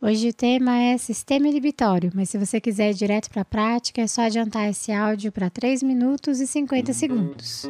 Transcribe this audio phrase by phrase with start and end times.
[0.00, 4.00] Hoje o tema é sistema inibitório, mas se você quiser ir direto para a prática,
[4.00, 7.66] é só adiantar esse áudio para 3 minutos e 50 segundos.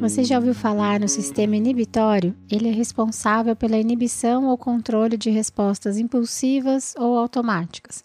[0.00, 2.34] Você já ouviu falar no sistema inibitório?
[2.50, 8.02] Ele é responsável pela inibição ou controle de respostas impulsivas ou automáticas.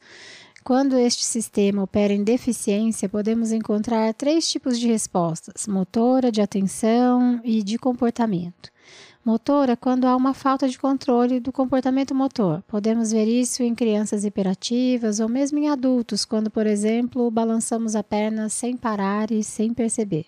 [0.62, 7.40] Quando este sistema opera em deficiência, podemos encontrar três tipos de respostas: motora, de atenção
[7.46, 8.73] e de comportamento.
[9.26, 12.62] Motora é quando há uma falta de controle do comportamento motor.
[12.68, 18.04] Podemos ver isso em crianças hiperativas ou mesmo em adultos, quando, por exemplo, balançamos a
[18.04, 20.26] perna sem parar e sem perceber.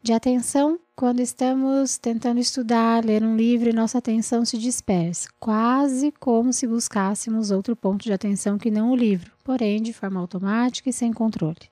[0.00, 6.12] De atenção, quando estamos tentando estudar, ler um livro e nossa atenção se dispersa, quase
[6.20, 10.88] como se buscássemos outro ponto de atenção que não o livro, porém de forma automática
[10.88, 11.68] e sem controle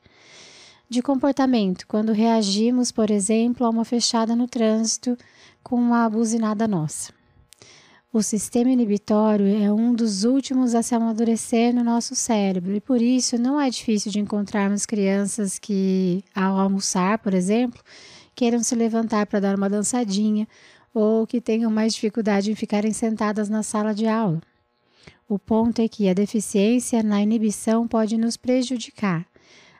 [0.88, 5.16] de comportamento, quando reagimos, por exemplo, a uma fechada no trânsito
[5.66, 7.12] com uma buzinada nossa.
[8.12, 13.02] O sistema inibitório é um dos últimos a se amadurecer no nosso cérebro e por
[13.02, 17.82] isso não é difícil de encontrarmos crianças que, ao almoçar, por exemplo,
[18.32, 20.46] queiram se levantar para dar uma dançadinha
[20.94, 24.40] ou que tenham mais dificuldade em ficarem sentadas na sala de aula.
[25.28, 29.26] O ponto é que a deficiência na inibição pode nos prejudicar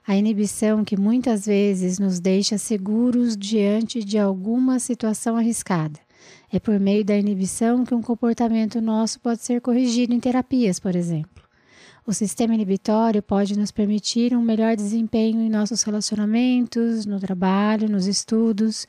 [0.07, 5.99] a inibição que muitas vezes nos deixa seguros diante de alguma situação arriscada.
[6.53, 10.95] É por meio da inibição que um comportamento nosso pode ser corrigido em terapias, por
[10.95, 11.43] exemplo.
[12.07, 18.07] O sistema inibitório pode nos permitir um melhor desempenho em nossos relacionamentos, no trabalho, nos
[18.07, 18.87] estudos.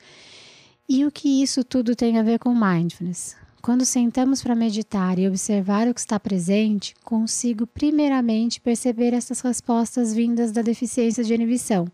[0.88, 3.47] E o que isso tudo tem a ver com mindfulness?
[3.60, 10.14] Quando sentamos para meditar e observar o que está presente, consigo primeiramente perceber essas respostas
[10.14, 11.86] vindas da deficiência de inibição.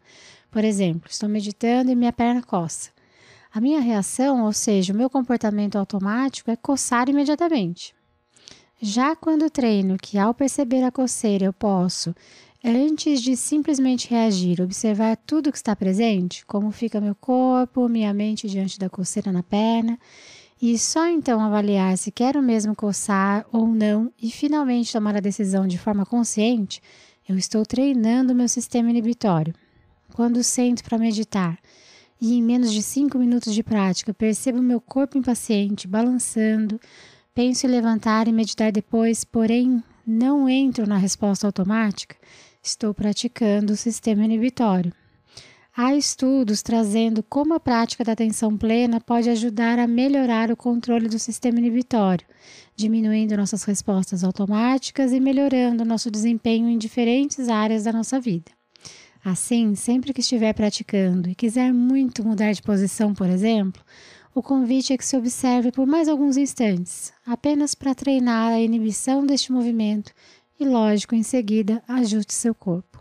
[0.50, 2.90] Por exemplo, estou meditando e minha perna coça.
[3.52, 7.94] A minha reação, ou seja, o meu comportamento automático, é coçar imediatamente.
[8.80, 12.14] Já quando treino que ao perceber a coceira eu posso,
[12.62, 18.48] antes de simplesmente reagir, observar tudo que está presente, como fica meu corpo, minha mente
[18.48, 19.98] diante da coceira na perna,
[20.66, 25.66] e só então avaliar se quero mesmo coçar ou não e finalmente tomar a decisão
[25.66, 26.80] de forma consciente,
[27.28, 29.54] eu estou treinando meu sistema inibitório.
[30.14, 31.58] Quando sento para meditar
[32.18, 36.80] e em menos de cinco minutos de prática percebo meu corpo impaciente balançando,
[37.34, 42.16] penso em levantar e meditar depois, porém não entro na resposta automática,
[42.62, 44.94] estou praticando o sistema inibitório.
[45.76, 51.08] Há estudos trazendo como a prática da atenção plena pode ajudar a melhorar o controle
[51.08, 52.24] do sistema inibitório,
[52.76, 58.52] diminuindo nossas respostas automáticas e melhorando nosso desempenho em diferentes áreas da nossa vida.
[59.24, 63.82] Assim, sempre que estiver praticando e quiser muito mudar de posição, por exemplo,
[64.32, 69.26] o convite é que se observe por mais alguns instantes, apenas para treinar a inibição
[69.26, 70.12] deste movimento
[70.60, 72.93] e, lógico, em seguida, ajuste seu corpo.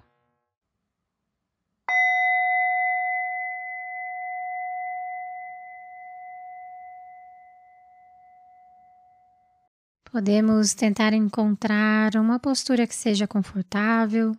[10.13, 14.37] Podemos tentar encontrar uma postura que seja confortável,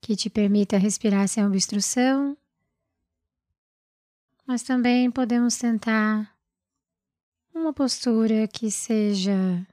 [0.00, 2.34] que te permita respirar sem obstrução,
[4.46, 6.34] mas também podemos tentar
[7.54, 9.66] uma postura que seja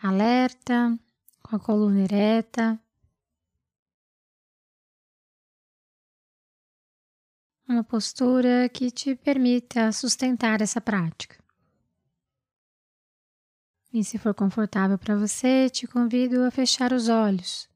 [0.00, 0.96] alerta,
[1.42, 2.80] com a coluna ereta.
[7.68, 11.37] Uma postura que te permita sustentar essa prática.
[13.92, 17.68] E se for confortável para você, te convido a fechar os olhos.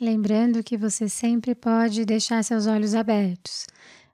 [0.00, 3.66] Lembrando que você sempre pode deixar seus olhos abertos.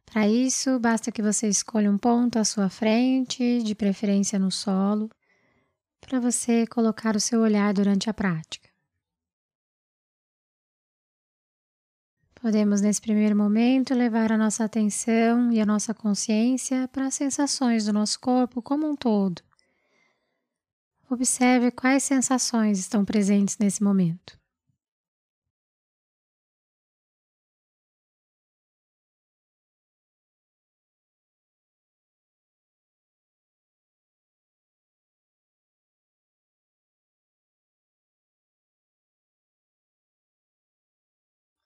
[0.06, 5.10] Para isso, basta que você escolha um ponto à sua frente, de preferência no solo,
[6.00, 8.68] para você colocar o seu olhar durante a prática.
[12.40, 17.84] Podemos, nesse primeiro momento, levar a nossa atenção e a nossa consciência para as sensações
[17.84, 19.47] do nosso corpo como um todo
[21.10, 24.38] Observe quais sensações estão presentes nesse momento.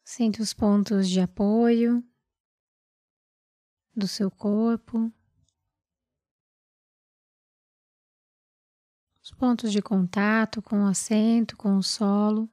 [0.04, 2.04] Sinta os pontos de apoio
[3.96, 5.12] do seu corpo,
[9.42, 12.48] pontos de contato com o assento, com o solo.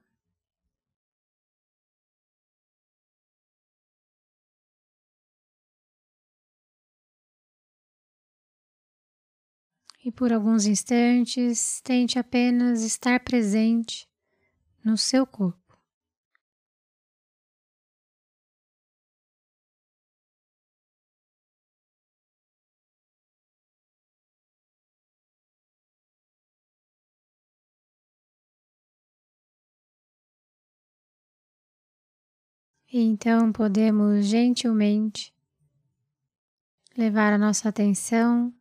[10.04, 14.10] E por alguns instantes, tente apenas estar presente
[14.84, 15.69] no seu corpo.
[32.92, 35.34] Então podemos gentilmente
[36.98, 38.54] levar a nossa atenção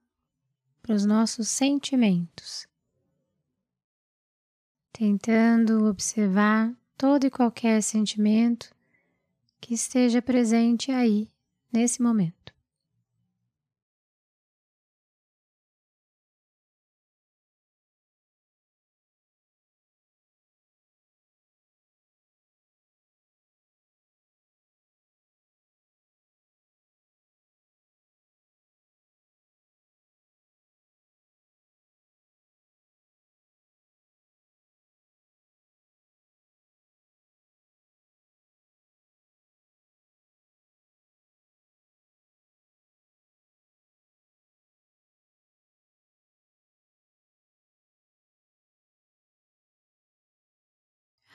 [0.83, 2.69] para os nossos sentimentos,
[4.93, 8.75] tentando observar todo e qualquer sentimento
[9.61, 11.31] que esteja presente aí
[11.73, 12.38] nesse momento.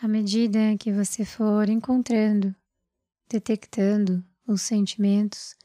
[0.03, 2.53] À medida que você for encontrando,
[3.29, 5.55] detectando os sentimentos,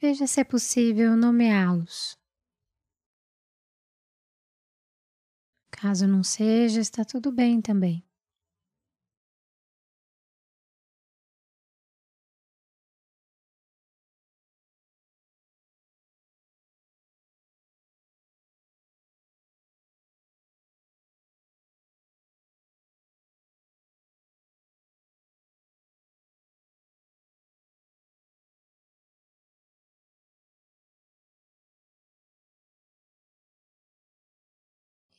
[0.00, 2.16] veja se é possível nomeá-los.
[5.68, 8.06] Caso não seja, está tudo bem também.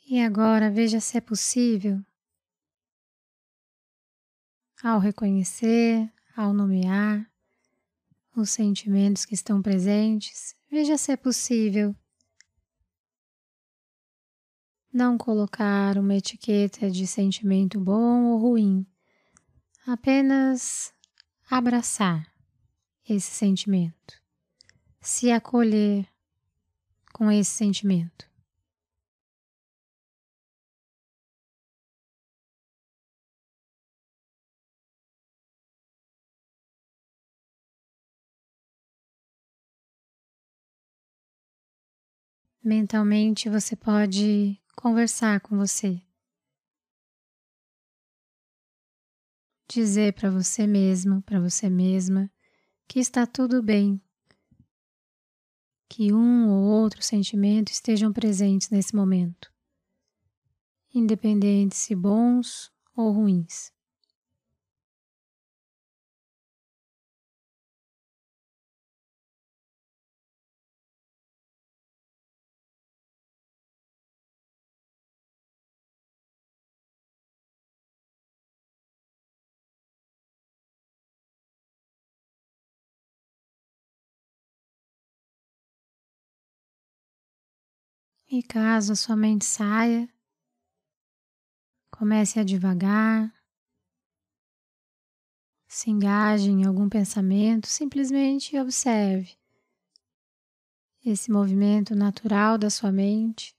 [0.07, 1.99] E agora veja se é possível,
[4.83, 7.27] ao reconhecer, ao nomear
[8.35, 11.95] os sentimentos que estão presentes, veja se é possível
[14.93, 18.85] não colocar uma etiqueta de sentimento bom ou ruim,
[19.87, 20.93] apenas
[21.49, 22.31] abraçar
[23.09, 24.21] esse sentimento,
[25.01, 26.07] se acolher
[27.11, 28.34] com esse sentimento.
[42.67, 46.01] Mentalmente você pode conversar com você.
[49.69, 52.27] Dizer para você mesmo, para você mesma,
[52.87, 54.01] que está tudo bem,
[55.87, 59.53] que um ou outro sentimento estejam presentes nesse momento,
[60.91, 63.74] independente se bons ou ruins.
[88.37, 90.09] E caso a sua mente saia,
[91.89, 93.33] comece a devagar,
[95.65, 99.37] se engaje em algum pensamento, simplesmente observe
[101.05, 103.55] esse movimento natural da sua mente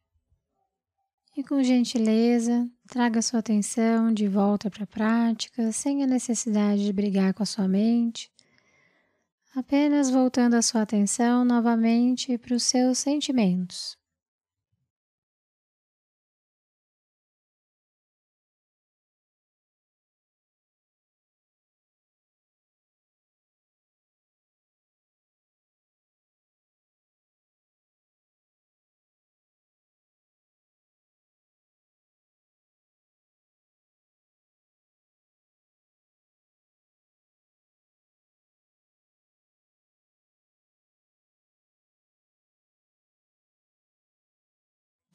[1.34, 6.92] e, com gentileza, traga sua atenção de volta para a prática, sem a necessidade de
[6.92, 8.30] brigar com a sua mente,
[9.54, 13.96] apenas voltando a sua atenção novamente para os seus sentimentos.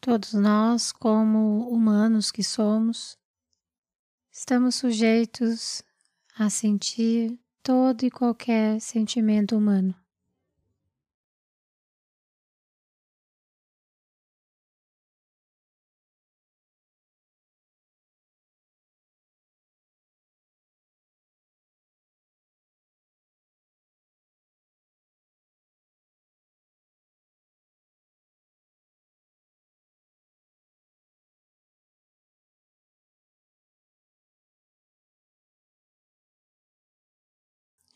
[0.03, 3.20] Todos nós, como humanos que somos,
[4.31, 5.84] estamos sujeitos
[6.36, 9.93] a sentir todo e qualquer sentimento humano.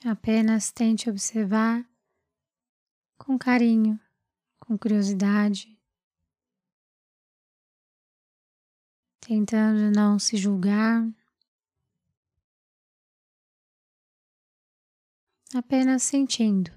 [0.04, 1.88] Apenas tente observar
[3.18, 4.00] com carinho,
[4.60, 5.76] com curiosidade,
[9.20, 11.08] tentando não se julgar,
[15.56, 16.72] apenas sentindo.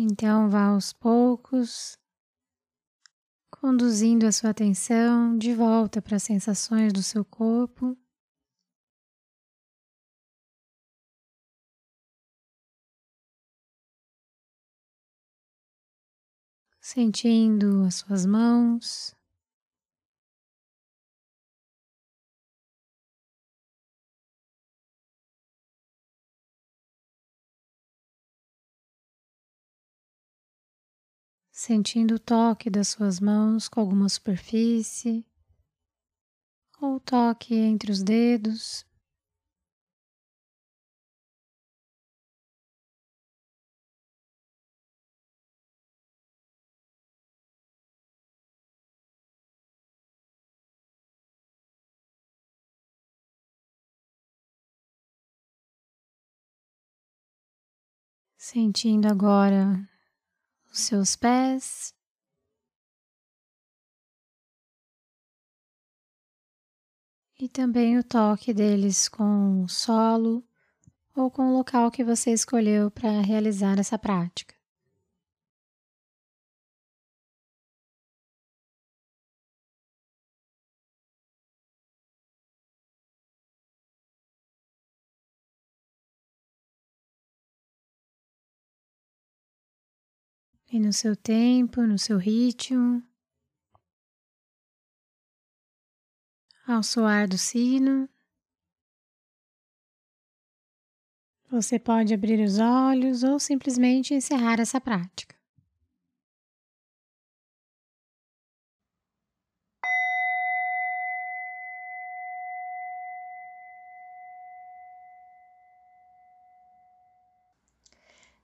[0.00, 1.98] Então vá aos poucos,
[3.50, 7.98] conduzindo a sua atenção de volta para as sensações do seu corpo.
[16.80, 19.17] Sentindo as suas mãos,
[31.58, 35.26] sentindo o toque das suas mãos com alguma superfície
[36.80, 38.86] ou toque entre os dedos.
[58.36, 59.88] Sentindo agora
[60.78, 61.92] os seus pés.
[67.40, 70.44] E também o toque deles com o solo
[71.14, 74.57] ou com o local que você escolheu para realizar essa prática.
[90.70, 93.02] E no seu tempo, no seu ritmo,
[96.66, 98.06] ao soar do sino,
[101.50, 105.37] você pode abrir os olhos ou simplesmente encerrar essa prática.